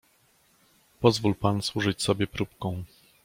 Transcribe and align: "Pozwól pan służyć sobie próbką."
"Pozwól 0.99 1.35
pan 1.35 1.61
służyć 1.61 2.01
sobie 2.01 2.27
próbką." 2.27 2.83